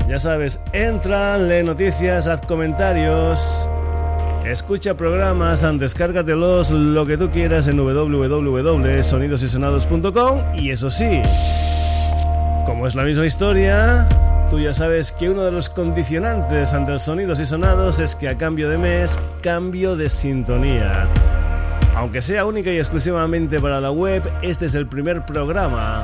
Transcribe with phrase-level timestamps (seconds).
[0.08, 3.68] Ya sabes, entra, lee noticias, haz comentarios
[4.46, 11.22] Escucha programas, descárgatelos, lo que tú quieras en www.sonidosysonados.com y eso sí,
[12.66, 14.10] como es la misma historia,
[14.50, 18.30] tú ya sabes que uno de los condicionantes ante el sonidos y sonados es que
[18.30, 21.06] a cambio de mes, cambio de sintonía.
[21.96, 26.02] Aunque sea única y exclusivamente para la web, este es el primer programa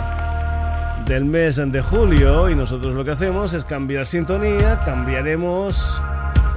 [1.07, 6.03] del mes de julio y nosotros lo que hacemos es cambiar sintonía, cambiaremos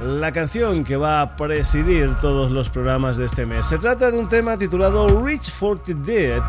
[0.03, 3.65] la canción que va a presidir todos los programas de este mes.
[3.67, 6.41] Se trata de un tema titulado Reach for the Dead.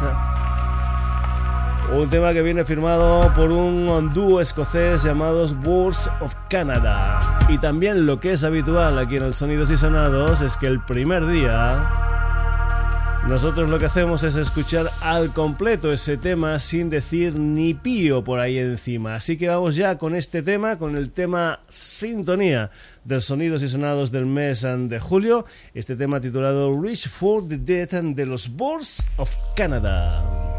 [1.95, 7.41] Un tema que viene firmado por un dúo escocés llamados Birds of Canada.
[7.49, 10.81] Y también lo que es habitual aquí en el Sonidos y Sonados es que el
[10.81, 12.12] primer día
[13.29, 18.41] nosotros lo que hacemos es escuchar al completo ese tema sin decir ni pío por
[18.41, 19.15] ahí encima.
[19.15, 22.71] Así que vamos ya con este tema, con el tema Sintonía
[23.05, 25.47] del Sonidos y Sonados del mes de julio.
[25.73, 30.52] Este tema titulado Reach for the Dead de los Boards of Canada.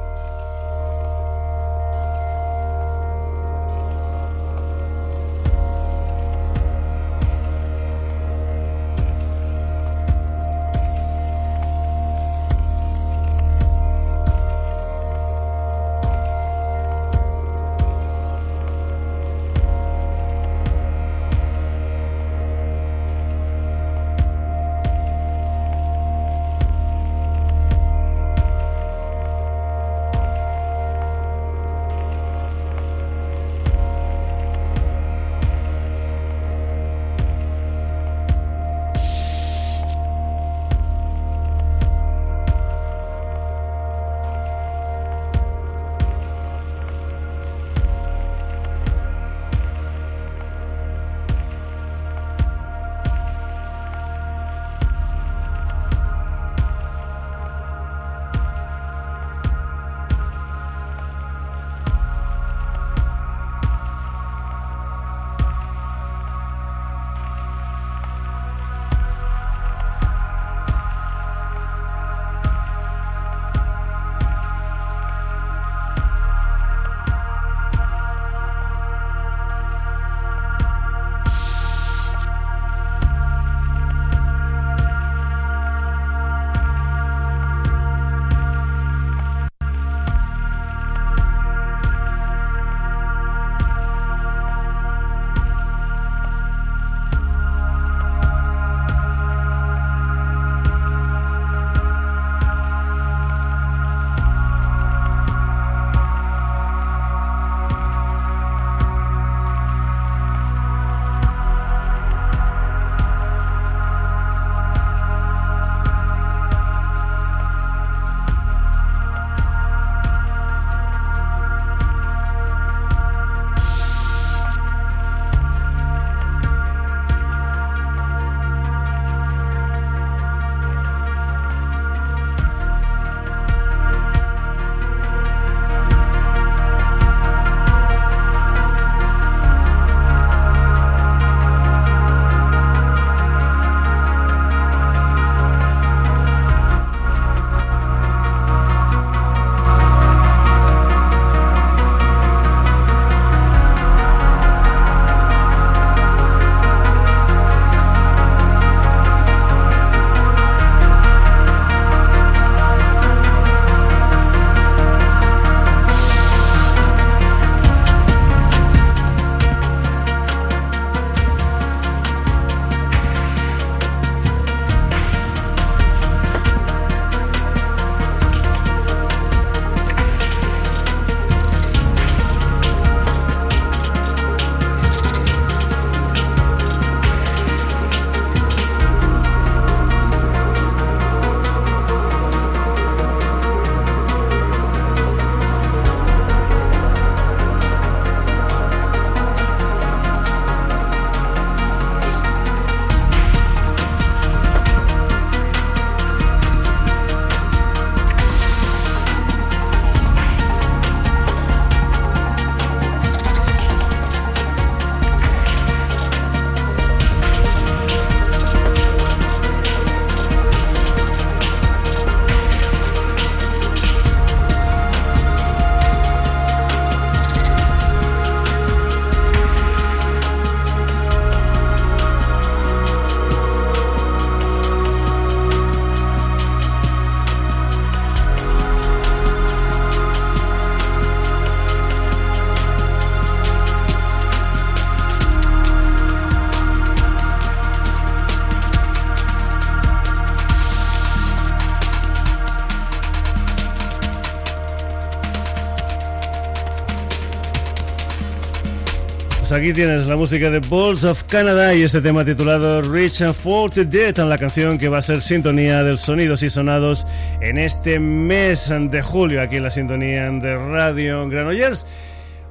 [259.64, 263.86] Aquí tienes la música de Balls of Canada y este tema titulado Rich for the
[263.86, 267.08] Dead, la canción que va a ser sintonía de sonidos y sonados
[267.40, 271.88] en este mes de julio, aquí en la sintonía de Radio Granollers.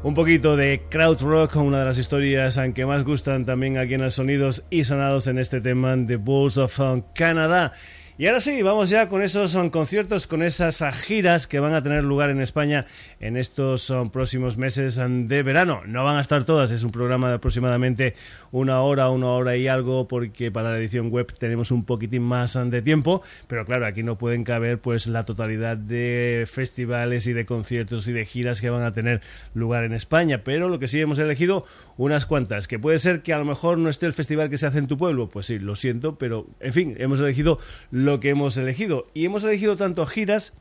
[0.03, 4.01] Un poquito de crowd rock, una de las historias que más gustan también aquí en
[4.01, 6.81] el Sonidos y Sonados en este tema de Balls of
[7.13, 7.73] Canada.
[8.19, 11.83] Y ahora sí, vamos ya con esos son conciertos, con esas giras que van a
[11.83, 12.85] tener lugar en España
[13.21, 15.81] en estos próximos meses de verano.
[15.87, 18.15] No van a estar todas, es un programa de aproximadamente
[18.51, 22.53] una hora, una hora y algo, porque para la edición web tenemos un poquitín más
[22.53, 27.47] de tiempo, pero claro, aquí no pueden caber pues la totalidad de festivales y de
[27.47, 29.23] conciertos y de giras que van a tener
[29.55, 31.65] lugar en España, pero lo que sí hemos elegido
[31.97, 34.67] unas cuantas, que puede ser que a lo mejor no esté el festival que se
[34.67, 37.59] hace en tu pueblo, pues sí, lo siento, pero en fin, hemos elegido
[38.05, 39.07] lo que hemos elegido.
[39.15, 40.53] Y hemos elegido tanto giras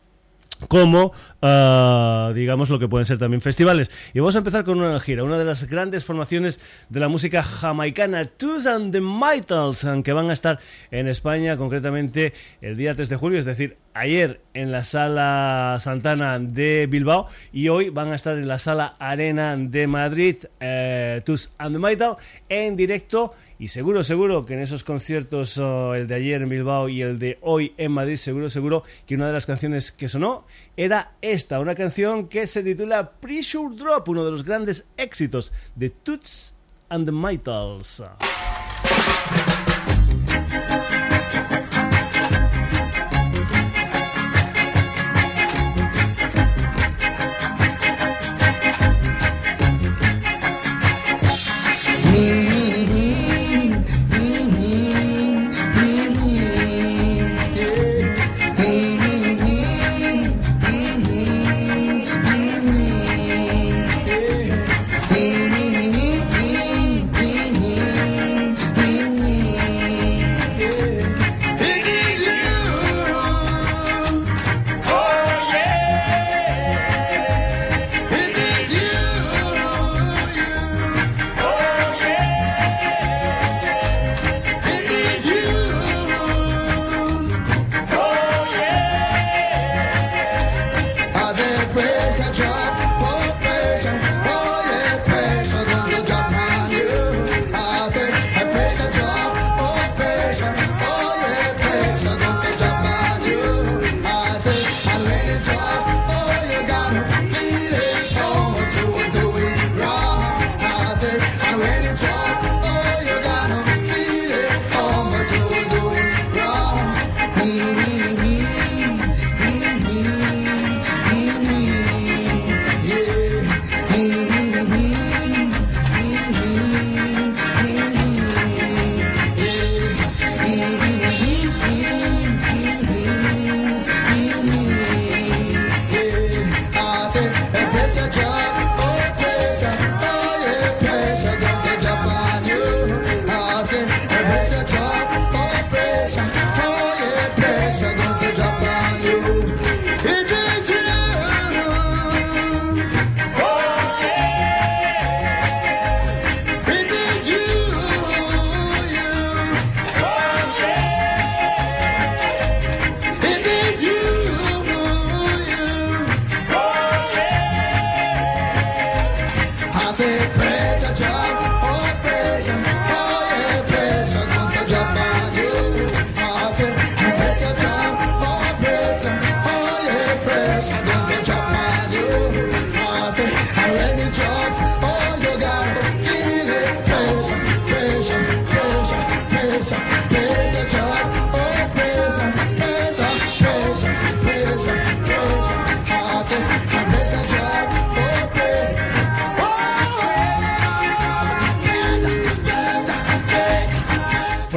[0.67, 1.11] como
[1.41, 3.91] ah, digamos lo que pueden ser también festivales.
[4.13, 6.59] Y vamos a empezar con una gira, una de las grandes formaciones
[6.89, 10.59] de la música jamaicana, Tooth and the Mitals, que van a estar
[10.91, 16.39] en España concretamente el día 3 de julio, es decir, ayer en la sala Santana
[16.39, 21.21] de Bilbao y hoy van a estar en la sala Arena de Madrid, eh,
[21.57, 22.17] and the Mitals,
[22.49, 26.89] en directo y seguro, seguro que en esos conciertos, oh, el de ayer en Bilbao
[26.89, 30.47] y el de hoy en Madrid, seguro, seguro que una de las canciones que sonó
[30.75, 35.91] era esta, una canción que se titula Pressure Drop, uno de los grandes éxitos de
[35.91, 36.55] Toots
[36.89, 38.01] and the Mitals.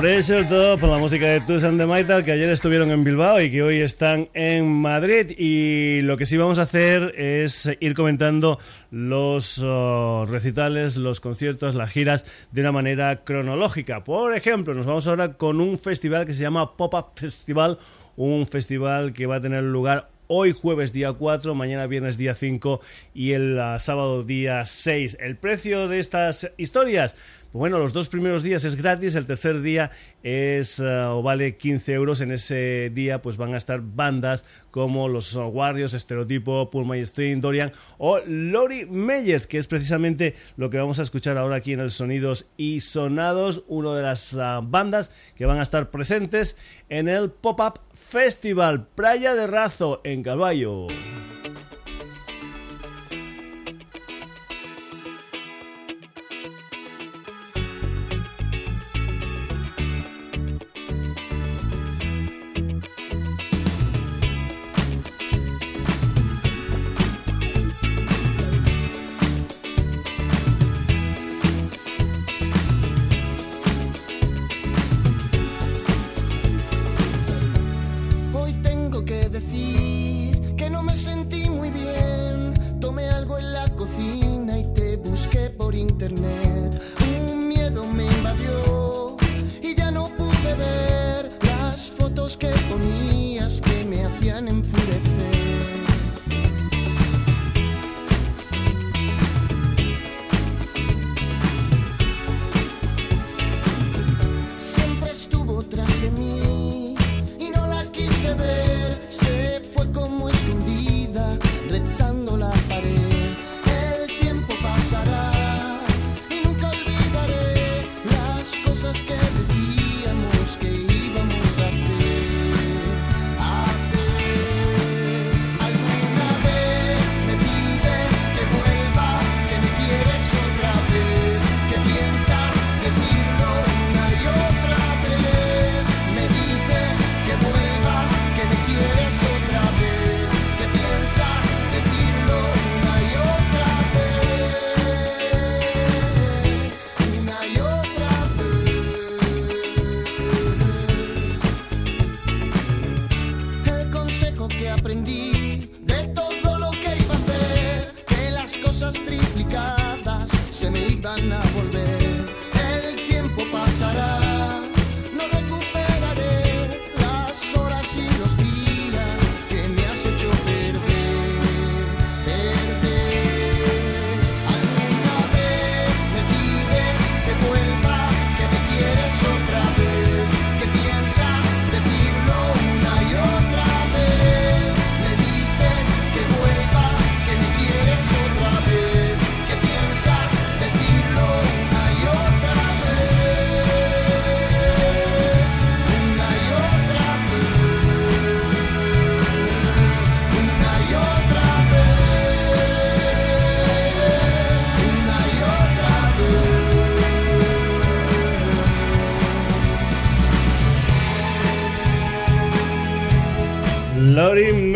[0.04, 3.50] Pressure Top, la música de Toots and the Metal, que ayer estuvieron en Bilbao y
[3.50, 5.30] que hoy están en Madrid.
[5.38, 8.58] Y lo que sí vamos a hacer es ir comentando
[8.90, 14.04] los oh, recitales, los conciertos, las giras de una manera cronológica.
[14.04, 17.78] Por ejemplo, nos vamos ahora con un festival que se llama Pop-Up Festival,
[18.16, 22.80] un festival que va a tener lugar hoy jueves día 4, mañana viernes día 5
[23.14, 25.16] y el ah, sábado día 6.
[25.20, 27.16] El precio de estas historias
[27.54, 29.92] bueno, los dos primeros días es gratis, el tercer día
[30.24, 32.20] es eh, o vale 15 euros.
[32.20, 37.40] En ese día pues van a estar bandas como los Warriors, Estereotipo, Pull My String,
[37.40, 41.80] Dorian o Lori Meyers, que es precisamente lo que vamos a escuchar ahora aquí en
[41.80, 46.56] el Sonidos y Sonados, una de las ah, bandas que van a estar presentes
[46.88, 50.88] en el Pop-Up Festival Playa de Razo en Caballo.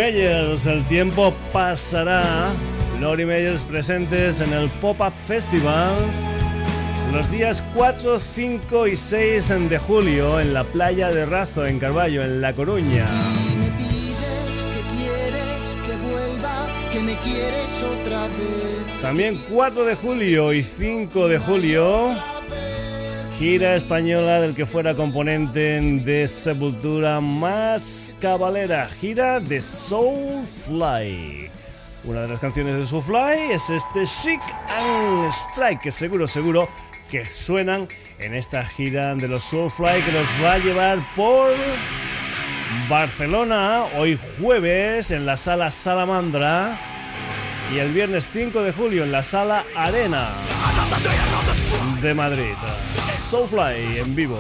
[0.08, 2.50] El tiempo pasará.
[2.98, 5.92] Lori Meyers presentes en el Pop-Up Festival
[7.12, 12.22] los días 4, 5 y 6 de julio en la playa de Razo, en Carballo,
[12.22, 13.06] en La Coruña.
[19.02, 22.16] También 4 de julio y 5 de julio
[23.38, 31.50] gira española del que fuera componente de Sepultura más cabalera, gira de Soulfly.
[32.04, 36.68] Una de las canciones de Soulfly es este Chic and Strike, que seguro, seguro
[37.08, 41.54] que suenan en esta gira de los Soulfly que nos va a llevar por
[42.88, 46.78] Barcelona hoy jueves en la sala Salamandra
[47.72, 50.30] y el viernes 5 de julio en la sala Arena
[52.00, 52.54] de Madrid.
[53.00, 54.38] Soulfly en vivo.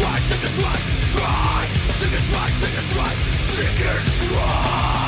[0.00, 0.80] Sick sing and strike,
[1.94, 2.12] Sick
[2.52, 4.99] sing and strike, Sick and strike.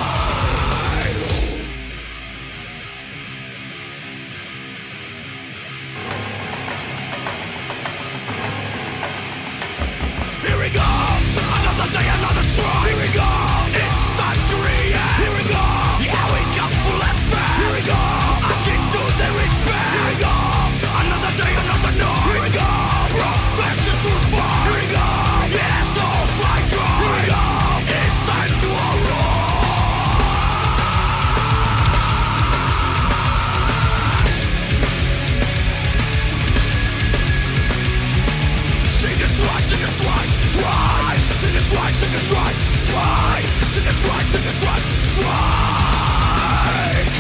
[43.73, 44.83] Sickest strike, uh, sickest strike,
[45.15, 47.15] strike.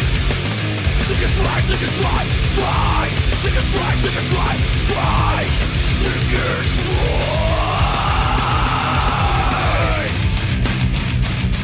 [0.98, 3.12] Sickest strike, sickest strike, strike.
[3.40, 5.48] Sickest strike, sickest strike, strike.
[5.80, 6.92] Sickest strike.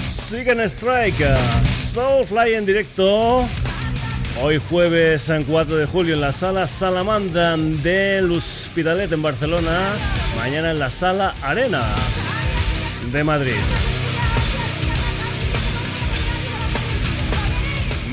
[0.00, 1.37] Siguen Strike,
[1.68, 3.47] Soulfly en directo.
[4.40, 9.92] Hoy jueves en 4 de julio en la sala Salamandra del Hospitalet en Barcelona.
[10.35, 11.94] Mañana en la sala Arena
[13.12, 13.61] de Madrid.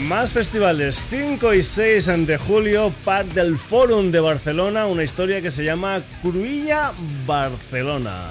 [0.08, 5.50] Más festivales, 5 y 6 de julio, Park del Forum de Barcelona, una historia que
[5.50, 6.92] se llama Cruilla
[7.26, 8.30] Barcelona.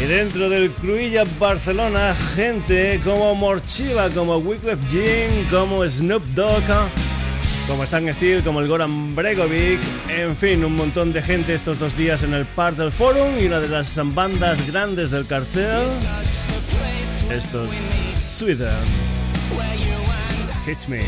[0.00, 6.90] Y dentro del Cruilla Barcelona, gente como Morchiva, como Wyclef Jean, como Snoop Dogg,
[7.70, 9.78] como Stan Steel, como el Goran Bregovic,
[10.08, 13.46] en fin, un montón de gente estos dos días en el Park del Forum y
[13.46, 15.86] una de las bandas grandes del cartel,
[17.30, 17.72] estos
[18.16, 18.70] Sweden.
[20.66, 21.06] Hit Me.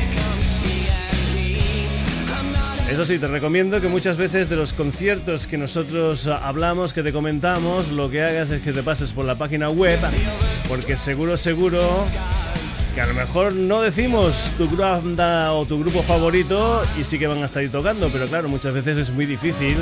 [2.88, 7.12] Eso sí, te recomiendo que muchas veces de los conciertos que nosotros hablamos, que te
[7.12, 9.98] comentamos, lo que hagas es que te pases por la página web,
[10.68, 12.04] porque seguro, seguro
[12.94, 17.26] que a lo mejor no decimos tu banda o tu grupo favorito y sí que
[17.26, 19.78] van a estar ahí tocando, pero claro, muchas veces es muy difícil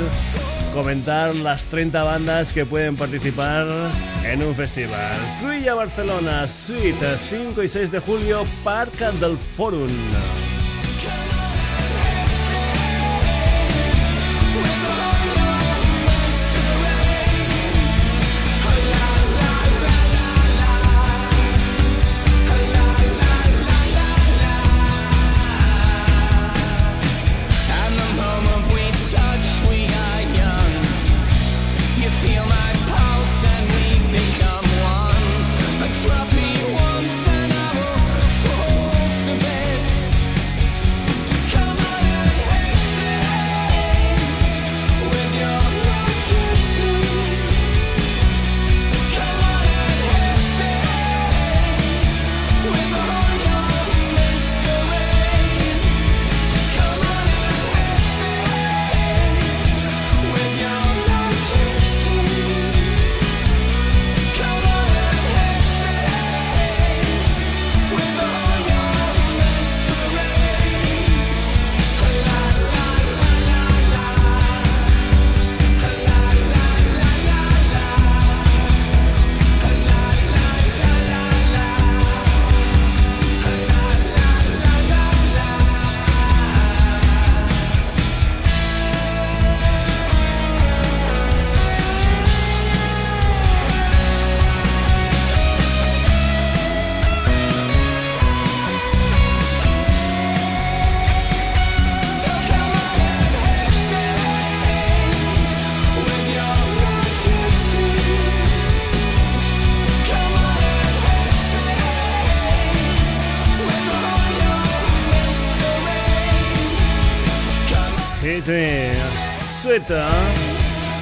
[0.73, 3.67] comentar las 30 bandas que pueden participar
[4.23, 5.17] en un festival.
[5.41, 9.89] Cruilla Barcelona, Suite, 5 y 6 de julio, Parque del Forum.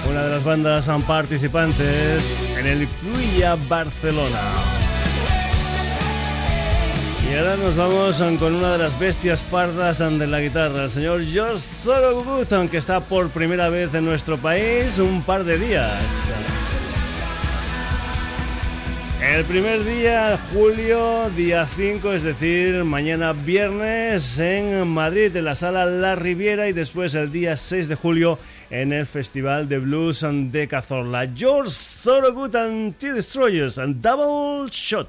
[0.08, 4.42] Una de las bandas participantes en el Cruilla Barcelona.
[7.28, 11.26] Y ahora nos vamos con una de las bestias pardas de la guitarra, el señor
[11.26, 16.04] George Thorogood, que está por primera vez en nuestro país un par de días.
[19.30, 25.86] El primer día, julio, día 5, es decir, mañana viernes en Madrid, en la sala
[25.86, 28.40] La Riviera, y después el día 6 de julio
[28.72, 31.32] en el Festival de Blues de Cazorla.
[31.34, 31.72] George
[32.04, 35.08] Thorogood and T-Destroyers and Double Shot.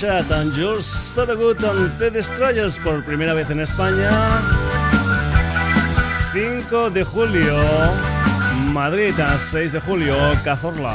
[0.00, 4.10] Shot and Jules Sotogut and The Destroyers por primera vez en España.
[6.32, 7.54] 5 de julio,
[8.72, 10.94] Madrid, 6 de julio, Cazorla.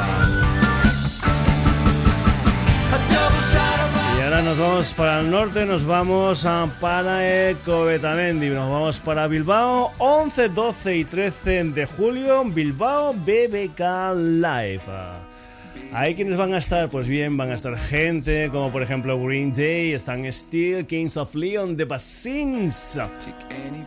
[4.17, 9.27] Y ahora nos vamos para el norte, nos vamos a para Ecobetamendi, nos vamos para
[9.27, 15.44] Bilbao, 11, 12 y 13 de julio, Bilbao BBK Live.
[15.93, 16.89] ¿Hay quienes van a estar?
[16.89, 21.33] Pues bien, van a estar gente como por ejemplo Green Day, están Steel, Kings of
[21.35, 22.99] Leon, The Bassins.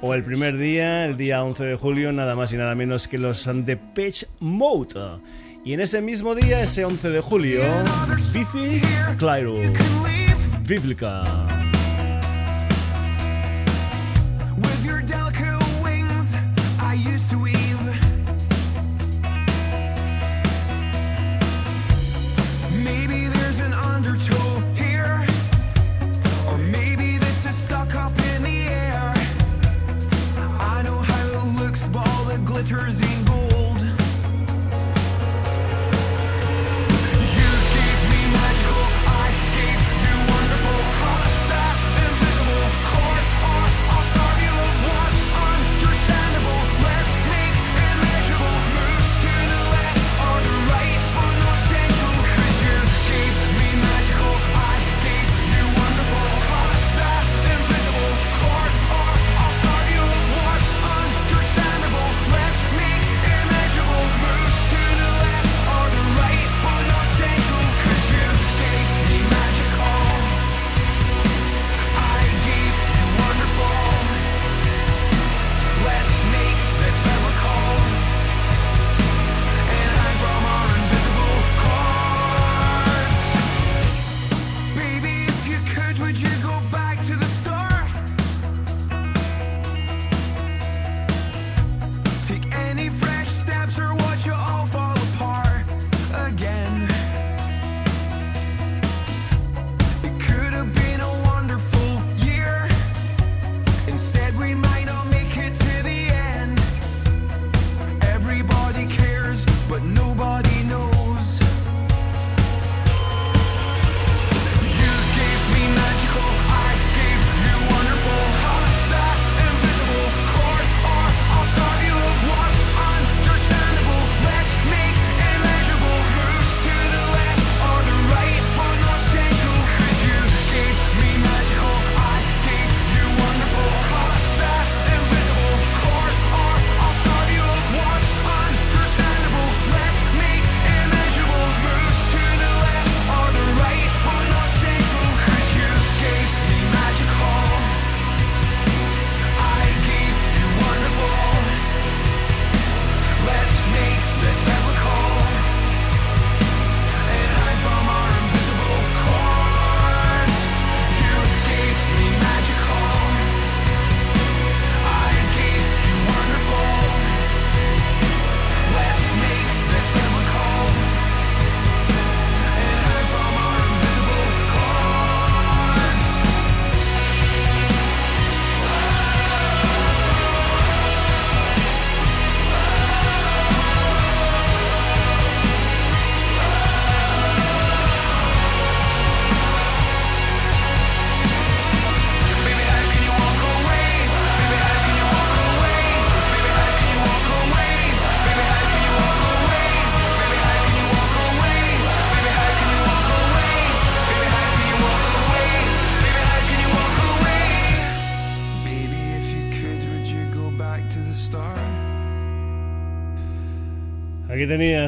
[0.01, 3.19] O el primer día, el día 11 de julio, nada más y nada menos que
[3.19, 5.21] los The Pitch Mode.
[5.65, 7.63] Y en ese mismo día, ese 11 de julio,
[8.33, 8.81] Biffy
[9.19, 9.57] Clyro,
[10.67, 11.68] Biblica.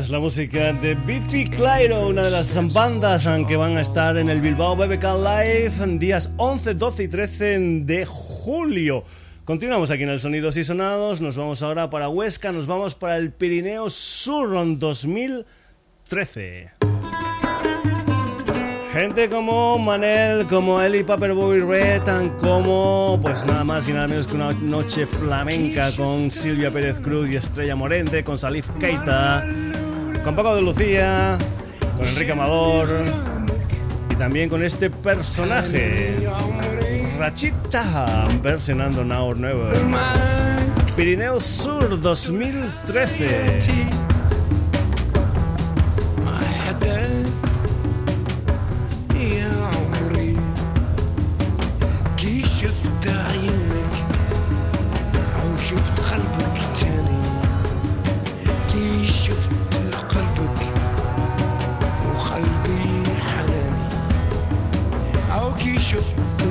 [0.00, 4.30] Tenías la música de Biffy Clyro, una de las bandas que van a estar en
[4.30, 9.04] el Bilbao BBK Live en días 11, 12 y 13 de julio.
[9.44, 13.18] Continuamos aquí en el Sonidos y Sonados, nos vamos ahora para Huesca, nos vamos para
[13.18, 16.70] el Pirineo Sur 2013.
[18.92, 22.02] Gente como Manel, como Eli Paperboy Red,
[22.40, 27.30] como pues nada más y nada menos que una noche flamenca con Silvia Pérez Cruz
[27.30, 29.46] y Estrella Morente, con Salif Keita,
[30.24, 31.38] con Paco de Lucía,
[31.96, 32.88] con Enrique Amador
[34.10, 36.28] y también con este personaje,
[37.18, 39.76] Rachita, versionando Now or Never.
[40.96, 44.09] Pirineo Sur 2013.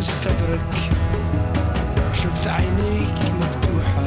[0.02, 0.76] شفت صدرك.
[2.14, 4.04] شفت عينيك مفتوحة.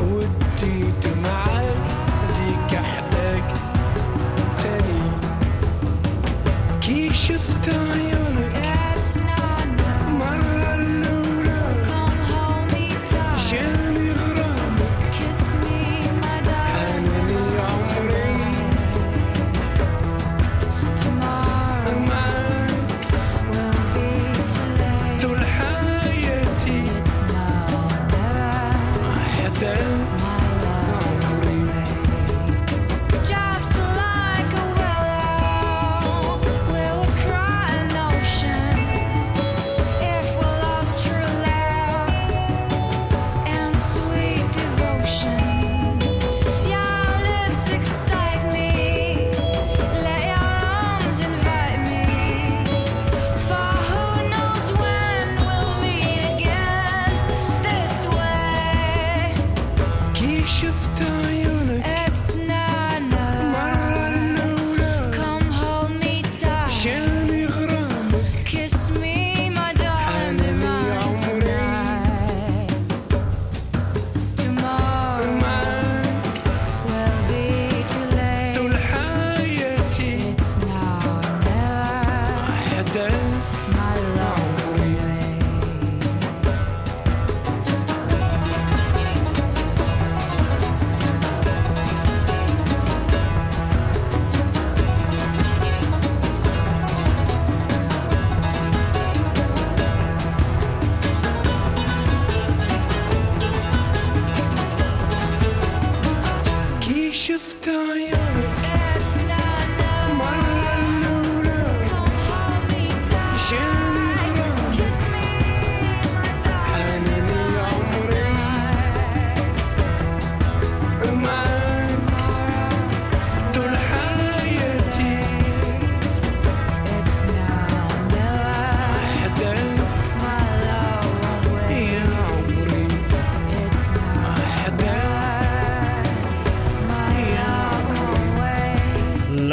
[0.00, 1.76] ودي دمعك
[2.28, 3.44] ديك أحلاك
[4.58, 5.00] تاني.
[6.80, 8.17] كي شفت عيونك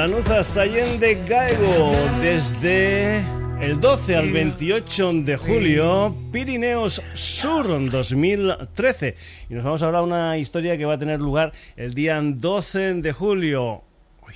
[0.07, 0.25] wait.
[0.25, 1.91] Lanuza Allende Gaigo
[2.21, 3.17] desde
[3.59, 9.15] el 12 al 28 de julio, Pirineos Sur 2013.
[9.49, 12.21] Y nos vamos a hablar de una historia que va a tener lugar el día
[12.21, 13.81] 12 de julio.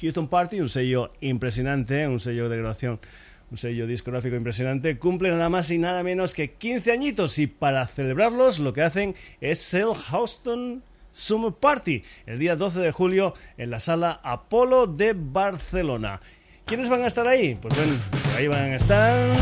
[0.02, 3.00] Houston Party, un sello impresionante, un sello de grabación,
[3.52, 7.86] un sello discográfico impresionante, cumple nada más y nada menos que 15 añitos y para
[7.88, 10.84] celebrarlos lo que hacen es el Houston
[11.20, 16.22] Summer Party, el día 12 de julio en la sala Apolo de Barcelona.
[16.66, 17.58] ¿Quiénes van a estar ahí?
[17.62, 19.36] Pues por ahí van a estar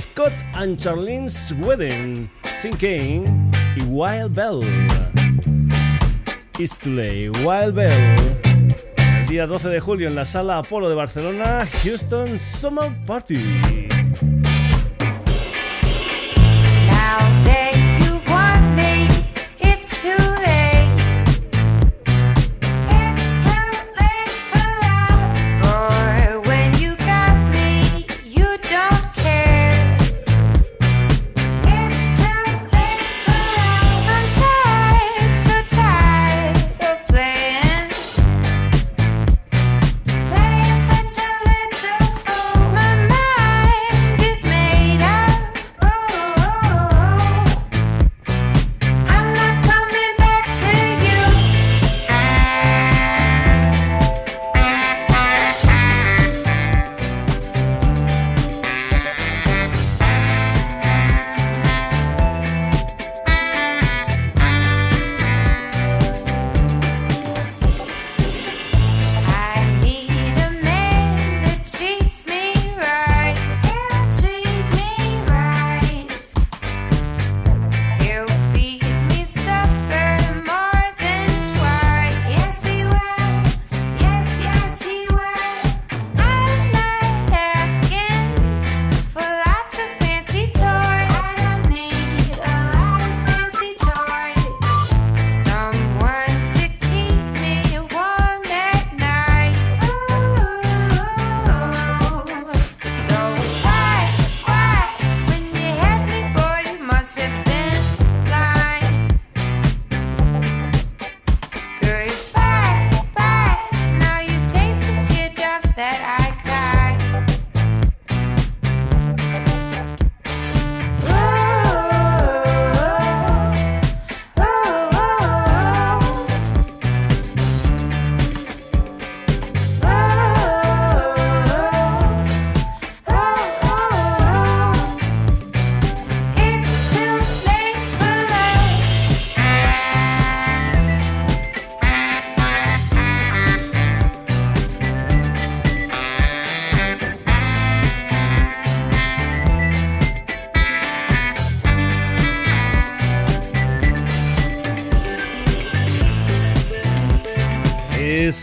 [0.00, 4.60] Scott and Charlene Sweden, Sin Kane y Wild Bell.
[6.86, 8.38] Late, Wild Bell.
[9.20, 13.38] El día 12 de julio en la sala Apolo de Barcelona, Houston Summer Party.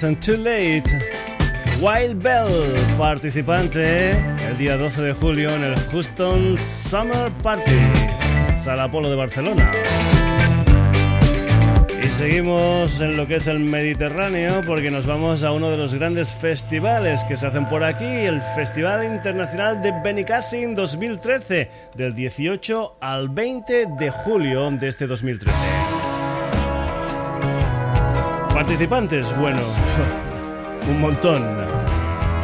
[0.06, 0.84] And Too Late.
[1.82, 7.80] Wild Bell, participante el día 12 de julio en el Houston Summer Party,
[8.58, 9.72] Sala Polo de Barcelona.
[12.02, 15.96] Y seguimos en lo que es el Mediterráneo porque nos vamos a uno de los
[15.96, 22.98] grandes festivales que se hacen por aquí, el Festival Internacional de Benicassin 2013, del 18
[23.02, 25.75] al 20 de julio de este 2013.
[28.56, 29.62] Participantes, bueno,
[30.90, 31.44] un montón.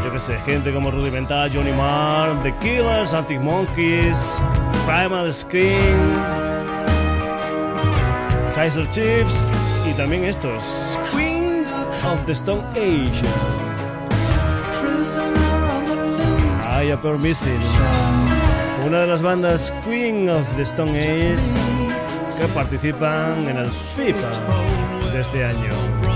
[0.04, 4.42] Yo que sé, gente como Rudimental, Johnny Marr, The Killers, Arctic Monkeys,
[4.86, 6.22] Primal Scream,
[8.54, 9.56] Kaiser Chiefs
[9.90, 13.24] y también estos, Queens of the Stone Age.
[16.84, 17.62] I Appear Missing.
[18.86, 21.38] Una de las bandas Queen of the Stone Age
[22.38, 26.11] que participan en el FIPA de este año.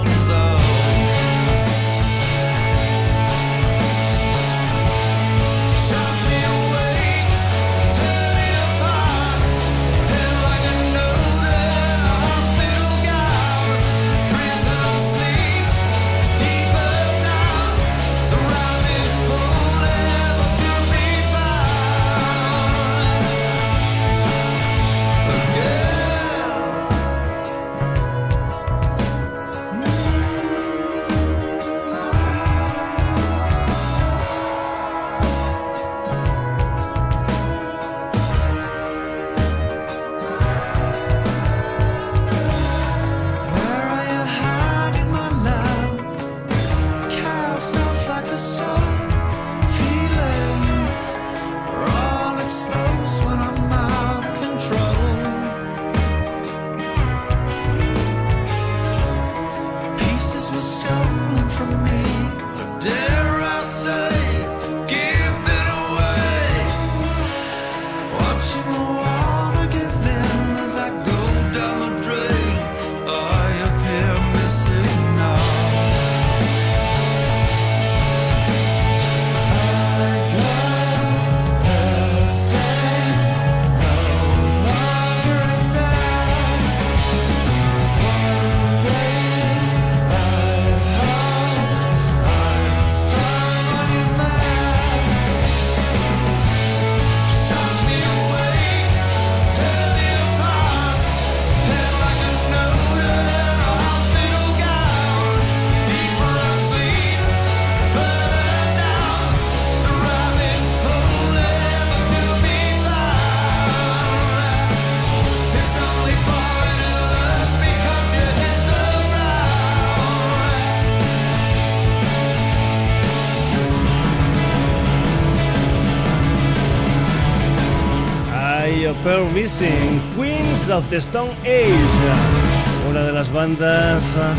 [129.05, 134.33] Appear Missing, Queens of the Stone Age, una de las bandas ah,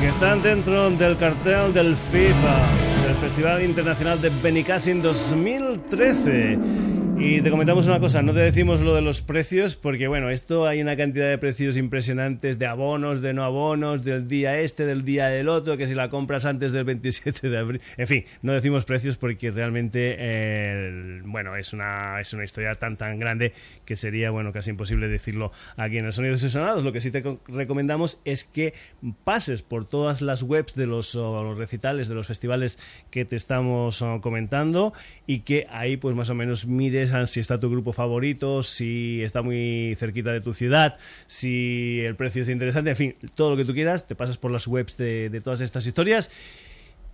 [0.00, 2.68] que están dentro del cartel del FIPA,
[3.04, 6.87] del Festival Internacional de Benicassin 2013.
[7.20, 10.68] Y te comentamos una cosa, no te decimos lo de los precios, porque bueno, esto
[10.68, 15.04] hay una cantidad de precios impresionantes de abonos, de no abonos, del día este, del
[15.04, 18.52] día del otro, que si la compras antes del 27 de abril, en fin, no
[18.52, 23.52] decimos precios porque realmente, eh, bueno, es una, es una historia tan tan grande
[23.84, 26.84] que sería, bueno, casi imposible decirlo aquí en el Sonidos y Sonados.
[26.84, 28.74] Lo que sí te co- recomendamos es que
[29.24, 32.78] pases por todas las webs de los, los recitales, de los festivales
[33.10, 34.92] que te estamos comentando
[35.26, 39.42] y que ahí pues más o menos mires si está tu grupo favorito, si está
[39.42, 43.64] muy cerquita de tu ciudad, si el precio es interesante, en fin, todo lo que
[43.64, 46.30] tú quieras, te pasas por las webs de, de todas estas historias.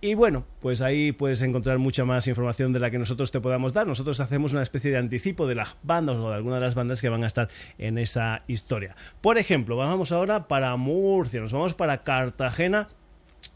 [0.01, 3.73] Y bueno, pues ahí puedes encontrar mucha más información de la que nosotros te podamos
[3.73, 3.87] dar.
[3.87, 7.01] Nosotros hacemos una especie de anticipo de las bandas o de alguna de las bandas
[7.01, 8.95] que van a estar en esa historia.
[9.21, 12.87] Por ejemplo, vamos ahora para Murcia, nos vamos para Cartagena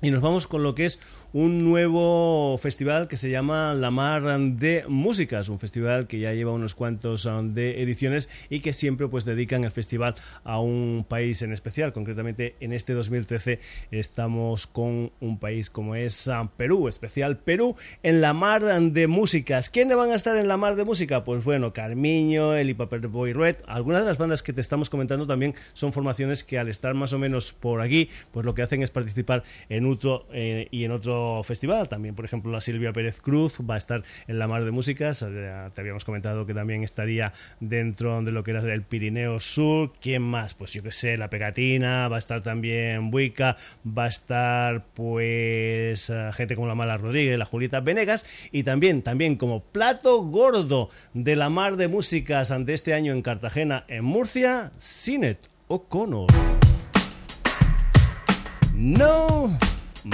[0.01, 0.99] y nos vamos con lo que es
[1.31, 6.51] un nuevo festival que se llama La Mar de Músicas, un festival que ya lleva
[6.51, 11.41] unos cuantos um, de ediciones y que siempre pues dedican el festival a un país
[11.43, 11.93] en especial.
[11.93, 13.59] Concretamente en este 2013
[13.91, 19.69] estamos con un país como es uh, Perú, especial Perú, en La Mar de Músicas.
[19.69, 21.23] ¿Quiénes van a estar en La Mar de Música?
[21.23, 25.53] Pues bueno, Carmiño, El Boy Red, algunas de las bandas que te estamos comentando también
[25.73, 28.89] son formaciones que al estar más o menos por aquí, pues lo que hacen es
[28.89, 31.89] participar en otro eh, y en otro festival.
[31.89, 35.23] También, por ejemplo, la Silvia Pérez Cruz va a estar en la Mar de Músicas.
[35.27, 39.93] Eh, Te habíamos comentado que también estaría dentro de lo que era el Pirineo Sur.
[40.01, 40.53] ¿Quién más?
[40.53, 46.09] Pues yo que sé, la Pegatina, va a estar también Buica, va a estar pues
[46.09, 50.89] eh, gente como la Mala Rodríguez, la Julieta Venegas y también, también como plato gordo
[51.13, 56.27] de la Mar de Músicas ante este año en Cartagena, en Murcia, Cinet O'Connor.
[58.75, 59.57] No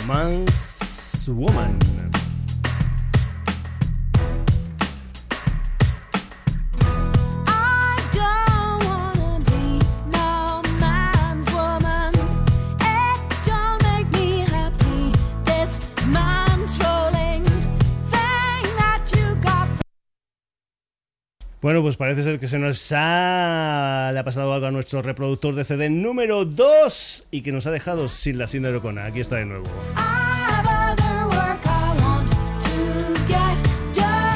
[0.08, 0.85] Man's
[1.28, 1.80] Woman.
[21.66, 24.12] Bueno, pues parece ser que se nos ha...
[24.14, 27.72] le ha pasado algo a nuestro reproductor de CD número 2 y que nos ha
[27.72, 29.02] dejado sin la síndrome.
[29.02, 29.66] Aquí está de nuevo.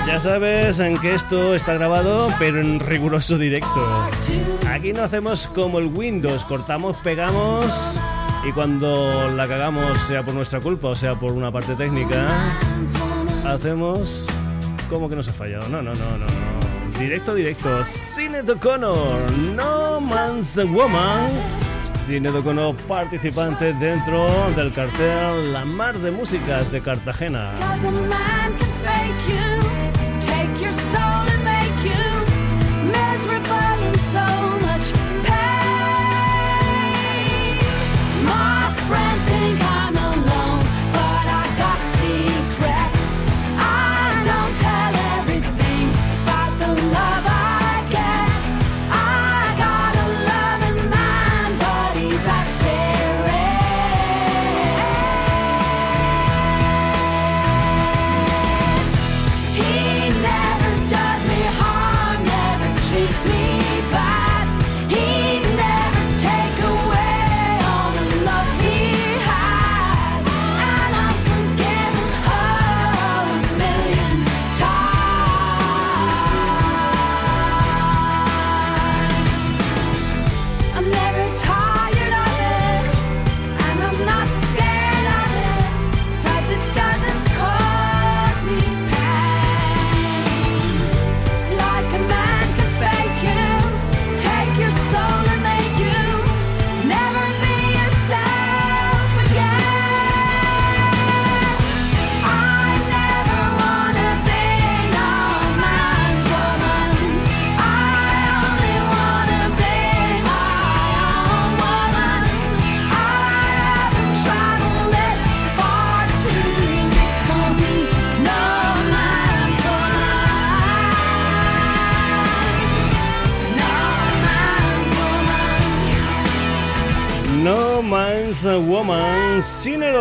[0.09, 3.69] Ya sabes en que esto está grabado, pero en riguroso directo.
[3.69, 7.99] To Aquí no hacemos como el Windows, cortamos, pegamos
[8.43, 12.27] y cuando la cagamos, sea por nuestra culpa o sea por una parte técnica,
[13.45, 14.25] hacemos
[14.89, 15.69] como que nos ha fallado.
[15.69, 16.99] No, no, no, no, no.
[16.99, 17.83] Directo, directo.
[17.83, 21.29] Cine O'Connor, No Man's Woman.
[22.07, 27.53] Cine O'Connor participante dentro del cartel La Mar de Músicas de Cartagena.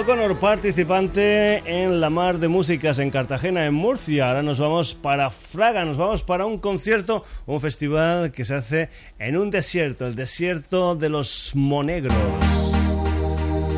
[0.08, 4.28] O'Connor participante en la Mar de Músicas en Cartagena, en Murcia.
[4.28, 8.88] Ahora nos vamos para Fraga, nos vamos para un concierto, un festival que se hace
[9.18, 12.16] en un desierto, el desierto de los Monegros.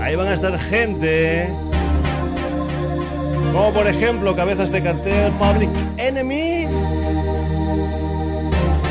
[0.00, 1.48] Ahí van a estar gente
[3.52, 6.66] como por ejemplo cabezas de cartel Public Enemy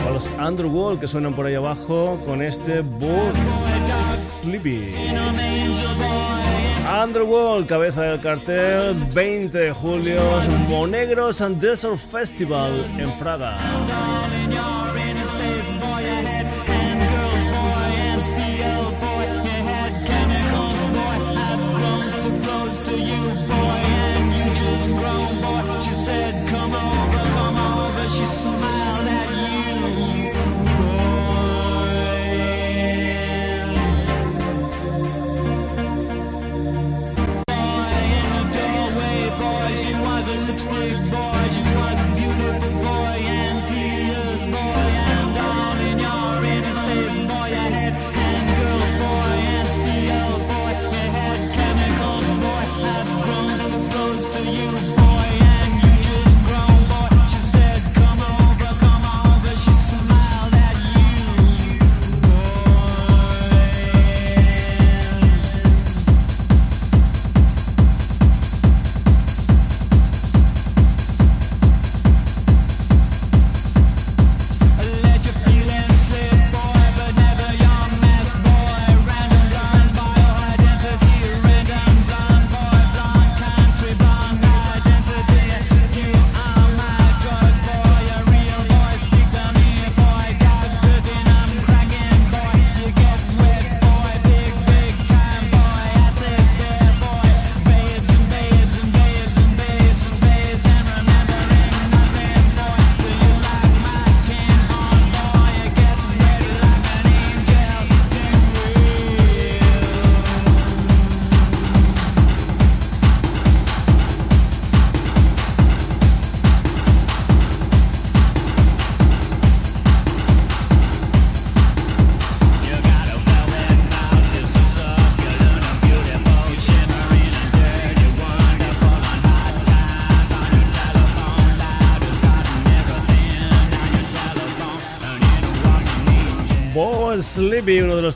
[0.09, 3.33] o los Underworld que suenan por ahí abajo con este Book
[4.41, 4.93] Sleepy.
[6.89, 10.19] Underworld, cabeza del cartel, 20 de julio,
[10.67, 13.57] Monegros and Desert Festival en Fraga.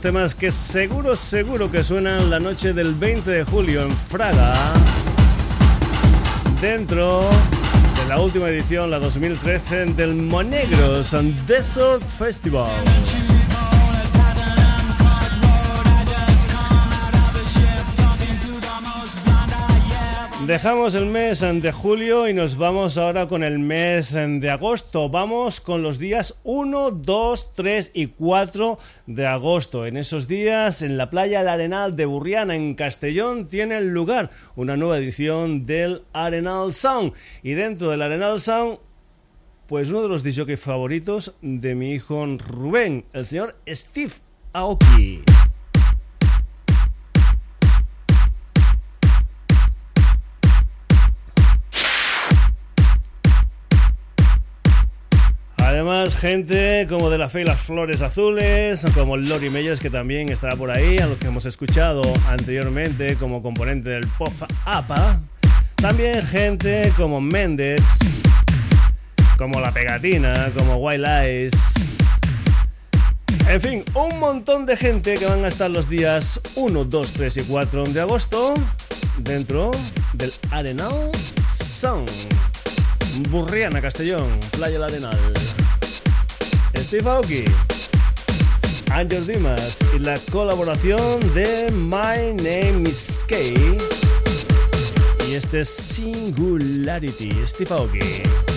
[0.04, 4.52] Temas que seguro, seguro que suenan la noche del 20 de julio en Fraga,
[6.60, 12.68] dentro de la última edición, la 2013, del Monegros and Desert Festival.
[20.46, 25.08] Dejamos el mes de julio y nos vamos ahora con el mes de agosto.
[25.08, 29.86] Vamos con los días 1, 2, 3 y 4 de agosto.
[29.86, 34.76] En esos días, en la playa El Arenal de Burriana, en Castellón, tiene lugar una
[34.76, 37.14] nueva edición del Arenal Sound.
[37.42, 38.78] Y dentro del Arenal Sound,
[39.66, 44.12] pues uno de los disjockeys favoritos de mi hijo Rubén, el señor Steve
[44.52, 45.22] Aoki.
[56.12, 60.54] Gente como De La Fe y las Flores Azules, como Lori Meyers, que también estará
[60.54, 64.32] por ahí, a los que hemos escuchado anteriormente como componente del Pop
[64.66, 65.22] APA.
[65.76, 67.80] También gente como Méndez,
[69.38, 71.54] como La Pegatina, como Wild Eyes.
[73.48, 77.36] En fin, un montón de gente que van a estar los días 1, 2, 3
[77.38, 78.54] y 4 de agosto
[79.18, 79.70] dentro
[80.12, 81.10] del Arenal
[81.48, 82.10] Sound.
[83.30, 85.63] Burriana, Castellón, Playa El Arenal.
[86.76, 87.44] Steve Aoki,
[88.92, 90.98] Ángel Dimas y la colaboración
[91.34, 93.76] de My Name is Kay.
[95.28, 98.53] Y este es Singularity, Steve Aoki.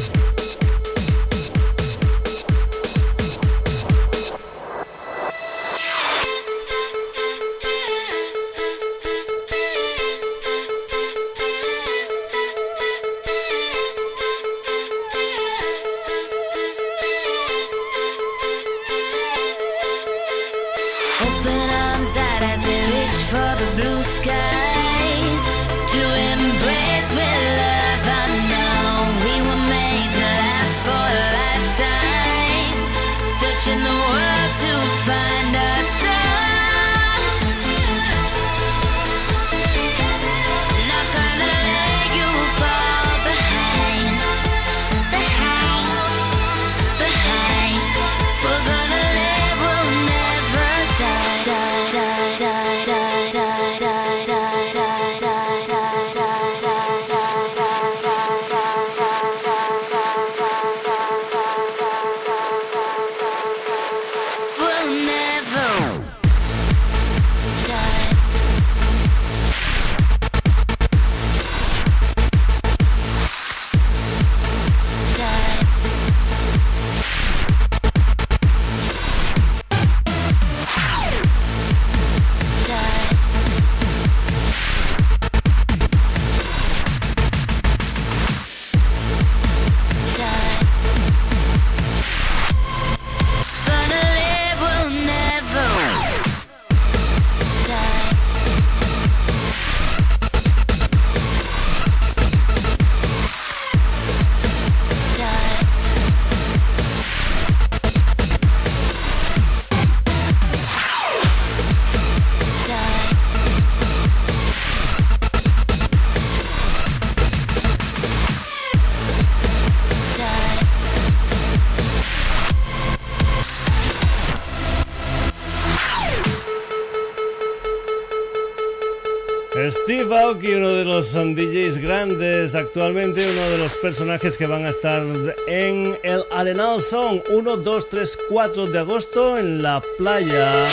[130.56, 135.04] Uno de los DJs grandes actualmente, uno de los personajes que van a estar
[135.46, 140.66] en el Arenal Song 1, 2, 3, 4 de agosto en la playa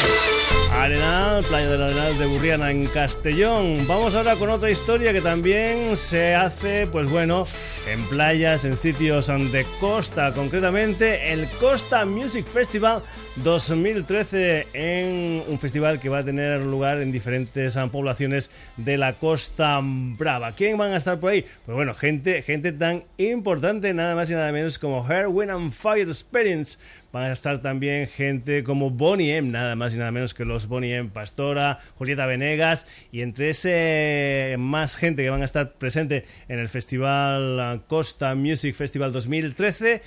[0.73, 3.85] Arenal, playa del Arenal de Burriana en Castellón.
[3.89, 7.47] Vamos ahora con otra historia que también se hace, pues bueno,
[7.87, 13.03] en playas, en sitios de costa, concretamente el Costa Music Festival
[13.37, 19.15] 2013 en un festival que va a tener lugar en diferentes um, poblaciones de la
[19.15, 20.53] Costa Brava.
[20.53, 21.45] ¿Quién van a estar por ahí?
[21.67, 25.73] Pues bueno, gente, gente tan importante, nada más y nada menos como Her Wind and
[25.73, 26.79] Fire Experience.
[27.13, 30.67] Van a estar también gente como Bonnie M, nada más y nada menos que los
[30.67, 36.25] Bonnie M Pastora, Julieta Venegas, y entre ese más gente que van a estar presente
[36.49, 40.03] en el Festival Costa Music Festival 2013,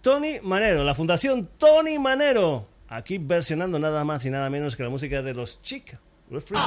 [0.00, 4.90] Tony Manero, la Fundación Tony Manero, aquí versionando nada más y nada menos que la
[4.90, 5.96] música de los Chic
[6.30, 6.62] Refreshers.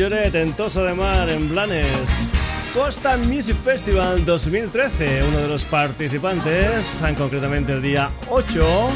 [0.00, 2.32] Lloret, en Toso de Mar, en Blanes.
[2.72, 8.90] Costa Music Festival 2013, uno de los participantes, en concretamente el día 8,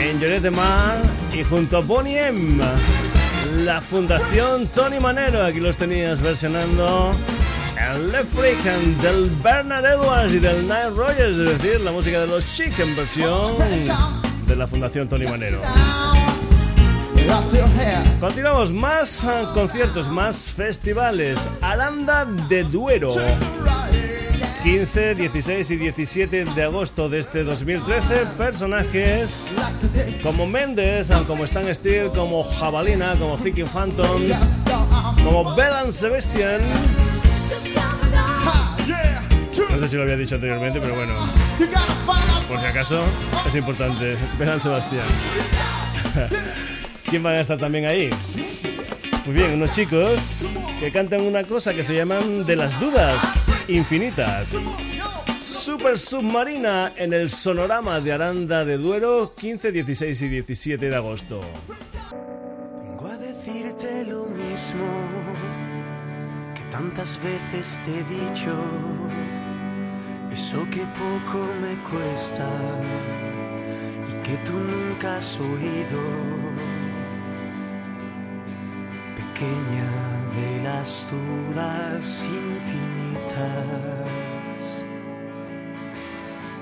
[0.00, 0.96] en Lloret de Mar
[1.30, 2.64] y junto a Bonnie M,
[3.58, 7.12] la Fundación Tony Manero, aquí los tenías versionando
[7.94, 8.62] el Left Freak
[9.02, 12.96] del Bernard Edwards y del Nile Rogers, es decir, la música de los Chic en
[12.96, 13.56] versión
[14.46, 15.60] de la Fundación Tony Manero.
[18.20, 21.48] Continuamos, más eh, conciertos, más festivales.
[21.60, 23.10] Aranda de Duero.
[24.62, 28.26] 15, 16 y 17 de agosto de este 2013.
[28.38, 29.50] Personajes
[30.22, 34.46] como Méndez, como Stan Steel, como Jabalina, como Thinking Phantoms,
[35.24, 36.60] como Bell and Sebastian.
[39.68, 41.14] No sé si lo había dicho anteriormente, pero bueno,
[42.46, 43.02] por si acaso
[43.46, 44.16] es importante.
[44.38, 45.06] Bell and Sebastian.
[47.12, 48.08] ¿Quién va a estar también ahí?
[49.26, 50.46] Muy bien, unos chicos
[50.80, 54.56] que cantan una cosa que se llaman De las Dudas Infinitas.
[55.38, 61.42] Super Submarina en el sonorama de Aranda de Duero, 15, 16 y 17 de agosto.
[62.80, 64.86] Vengo a decirte lo mismo
[66.54, 68.56] que tantas veces te he dicho.
[70.32, 72.48] Eso que poco me cuesta
[74.10, 76.41] y que tú nunca has oído.
[79.42, 79.90] Pequeña
[80.36, 83.34] de las dudas infinitas.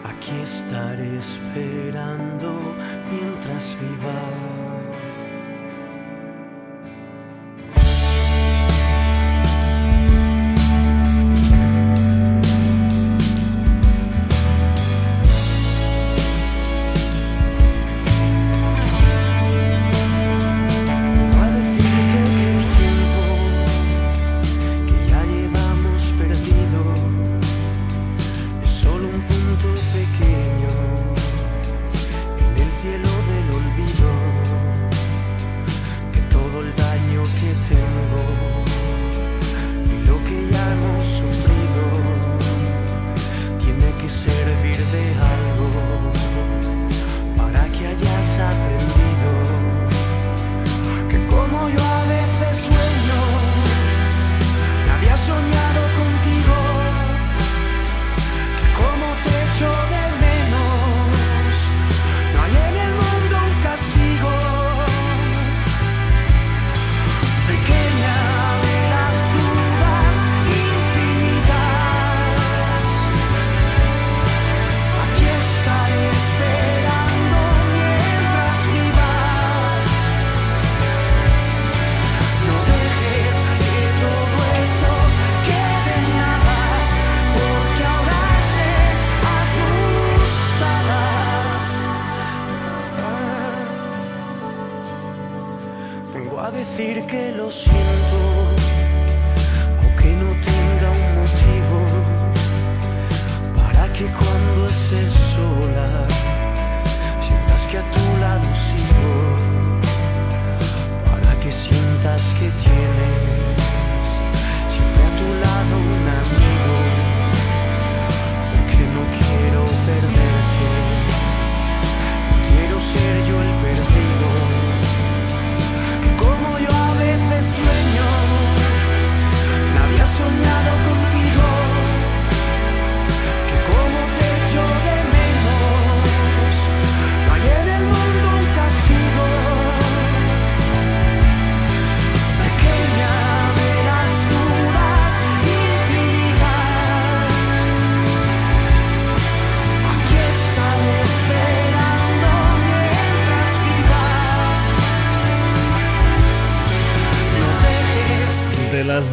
[0.02, 2.74] Aquí estaré esperando
[3.10, 5.09] mientras viva.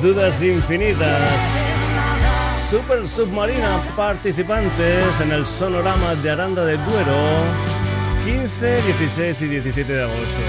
[0.07, 1.29] Dudas infinitas.
[2.69, 7.17] Super Submarina participantes en el sonorama de Aranda del Duero
[8.23, 10.39] 15, 16 y 17 de agosto.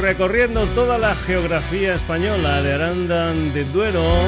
[0.00, 4.26] Recorriendo toda la geografía española de Aranda de Duero,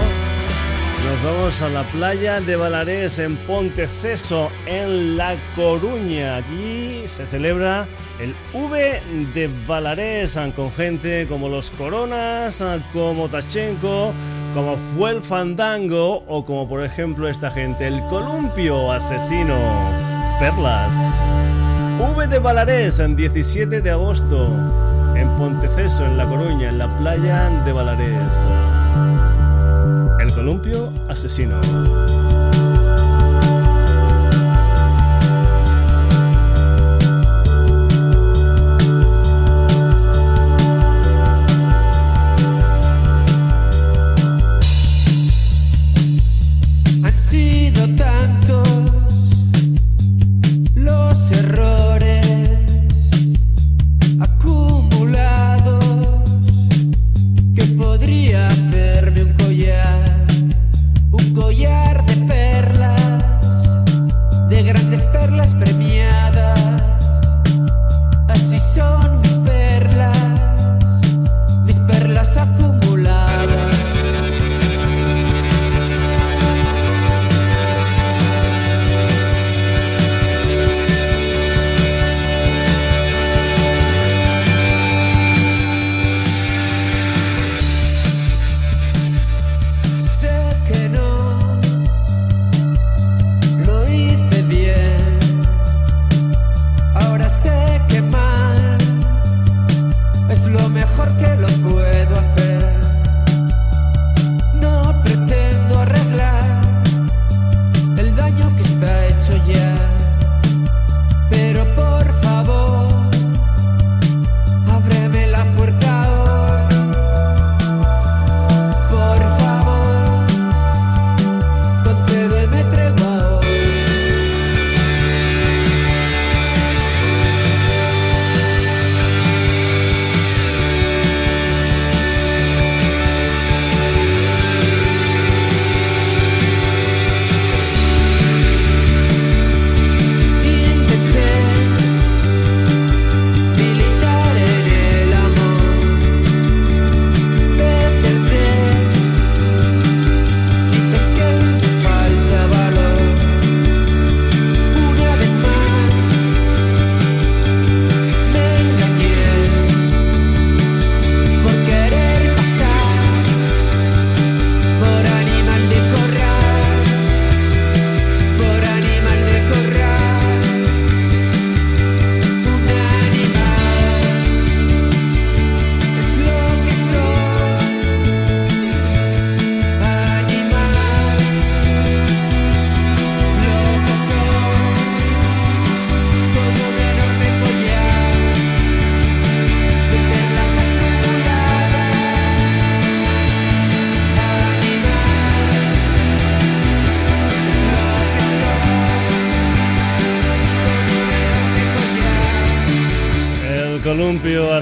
[1.04, 6.36] nos vamos a la playa de Balarés en Ponteceso, en La Coruña.
[6.36, 7.86] Aquí se celebra
[8.18, 9.02] el V
[9.34, 14.12] de Balarés con gente como los Coronas, como Tachenko,
[14.54, 19.56] como fue el Fandango o como por ejemplo esta gente, el Columpio Asesino.
[20.38, 20.94] Perlas.
[21.98, 24.48] V de Balarés en 17 de agosto
[25.14, 28.79] en Ponteceso, en La Coruña, en la playa de Balarés.
[30.34, 31.60] Columpio asesino.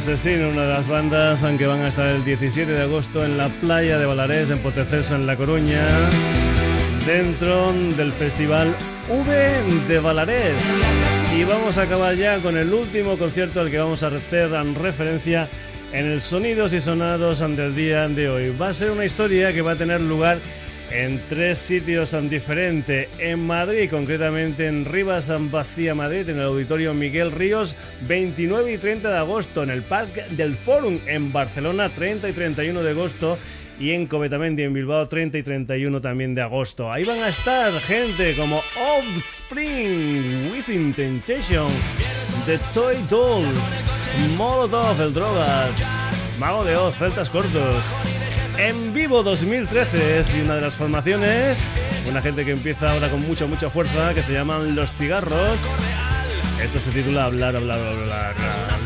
[0.08, 3.50] Asesino, una de las bandas aunque van a estar el 17 de agosto en la
[3.50, 5.82] playa de Balarés, en Poteceso, en La Coruña,
[7.06, 8.74] dentro del festival
[9.10, 10.56] V de Balarés.
[11.36, 15.46] Y vamos a acabar ya con el último concierto al que vamos a hacer referencia
[15.92, 18.56] en el Sonidos y Sonados del día de hoy.
[18.56, 20.67] Va a ser una historia que va a tener lugar en
[21.28, 23.08] tres sitios diferentes.
[23.18, 27.76] En Madrid, concretamente en Rivas Vacía Madrid, en el Auditorio Miguel Ríos,
[28.08, 29.62] 29 y 30 de agosto.
[29.62, 33.38] En el Parque del Fórum, en Barcelona, 30 y 31 de agosto.
[33.78, 36.90] Y en Covetamendi, en Bilbao, 30 y 31 también de agosto.
[36.90, 41.68] Ahí van a estar gente como Offspring, Within Temptation,
[42.44, 45.80] The Toy Dolls, Molotov, El Drogas,
[46.40, 48.27] Mago de Oz, Celtas Cortos.
[48.58, 51.62] En vivo 2013 es una de las formaciones,
[52.08, 55.60] una gente que empieza ahora con mucha, mucha fuerza, que se llaman Los Cigarros.
[56.60, 58.34] Esto se titula Hablar, hablar, hablar.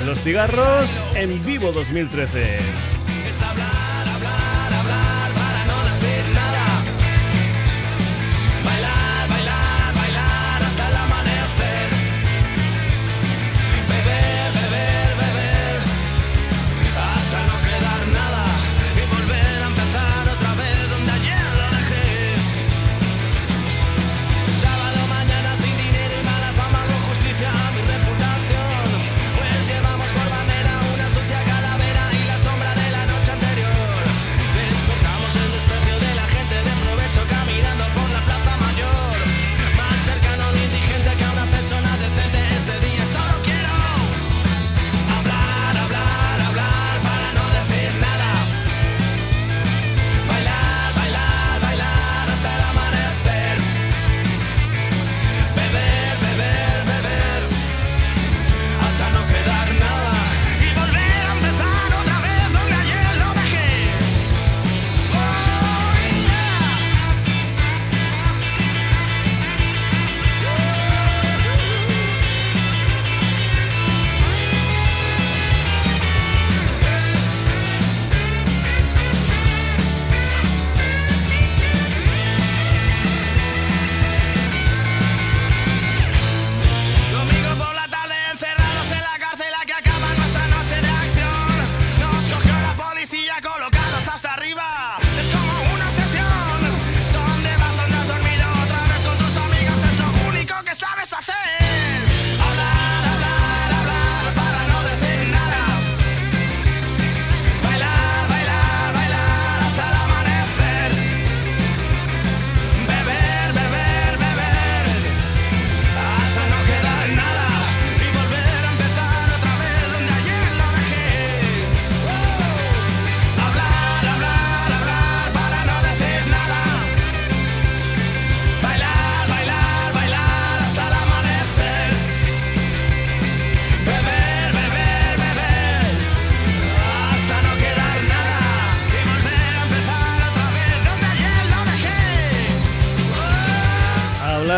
[0.04, 2.58] Los Cigarros en vivo 2013.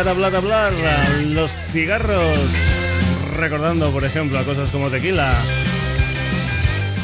[0.07, 0.73] Hablar, hablar.
[1.27, 2.37] Los cigarros.
[3.35, 5.33] Recordando, por ejemplo, a cosas como tequila.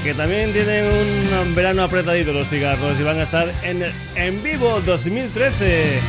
[0.04, 3.84] Que también tienen un verano apretadito los cigarros y van a estar en
[4.16, 6.00] En Vivo 2013.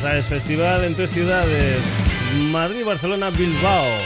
[0.00, 0.26] ¿Sabes?
[0.26, 1.78] Festival en tres ciudades.
[2.34, 3.98] Madrid, Barcelona, Bilbao.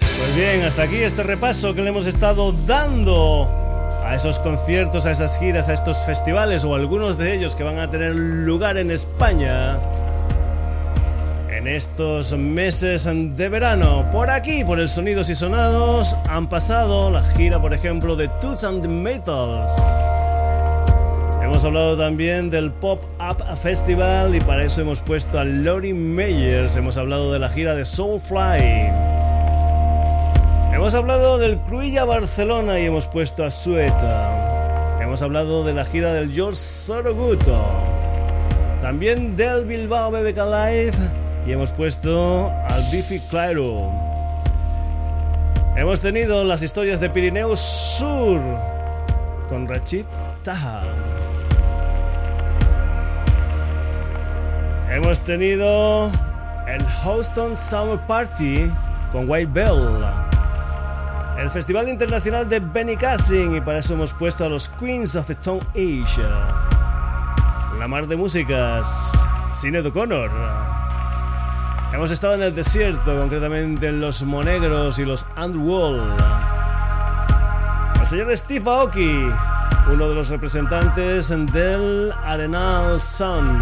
[0.00, 3.61] Pues bien, hasta aquí este repaso que le hemos estado dando
[4.12, 7.78] a esos conciertos, a esas giras, a estos festivales o algunos de ellos que van
[7.78, 9.78] a tener lugar en España
[11.50, 14.04] en estos meses de verano.
[14.12, 18.64] Por aquí, por el Sonidos y Sonados, han pasado la gira, por ejemplo, de Tooth
[18.64, 19.72] and Metals.
[21.42, 26.76] Hemos hablado también del Pop Up Festival y para eso hemos puesto a Lori Meyers.
[26.76, 29.21] Hemos hablado de la gira de Soulfly.
[30.82, 34.98] Hemos hablado del Cruilla Barcelona y hemos puesto a Sueta.
[35.00, 37.56] Hemos hablado de la gira del George Soroguto.
[38.80, 40.94] También del Bilbao BBK Live
[41.46, 43.92] y hemos puesto al Biffy Clyro.
[45.76, 48.40] Hemos tenido las historias de Pirineos Sur
[49.48, 50.04] con Rachid
[50.42, 50.82] Taha.
[54.90, 56.10] Hemos tenido
[56.66, 58.68] el Houston Summer Party
[59.12, 60.21] con White Bell.
[61.38, 65.28] El Festival Internacional de Benny Cassin y para eso hemos puesto a los Queens of
[65.30, 66.22] Stone Age.
[67.78, 68.86] La mar de músicas,
[69.60, 70.30] Cine O'Connor.
[71.92, 76.20] Hemos estado en el desierto, concretamente en los Monegros y los Underworld.
[78.00, 79.28] El señor Steve Aoki,
[79.92, 83.60] uno de los representantes del Arenal Sun.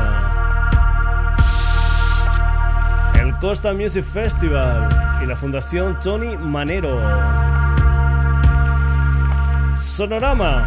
[3.19, 4.89] El Costa Music Festival
[5.23, 7.01] y la Fundación Tony Manero.
[9.81, 10.65] Sonorama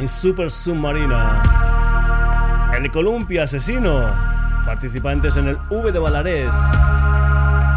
[0.00, 1.42] y Super Submarina.
[2.76, 4.06] El Columpia Asesino,
[4.64, 6.54] participantes en el V de Balarés.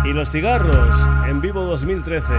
[0.06, 2.34] Y los cigarros en vivo 2013.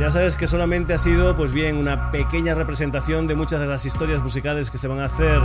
[0.00, 3.84] Ya sabes que solamente ha sido, pues bien, una pequeña representación de muchas de las
[3.84, 5.40] historias musicales que se van a hacer